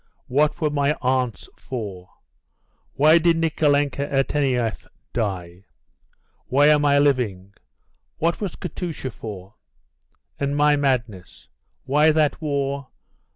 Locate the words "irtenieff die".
4.07-5.65